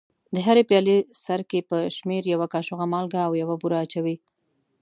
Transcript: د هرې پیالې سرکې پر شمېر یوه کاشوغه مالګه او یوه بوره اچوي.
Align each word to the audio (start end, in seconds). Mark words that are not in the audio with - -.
د 0.33 0.35
هرې 0.45 0.63
پیالې 0.69 0.97
سرکې 1.23 1.59
پر 1.69 1.81
شمېر 1.97 2.23
یوه 2.33 2.47
کاشوغه 2.53 2.85
مالګه 2.93 3.21
او 3.27 3.31
یوه 3.41 3.55
بوره 3.61 3.77
اچوي. 3.83 4.15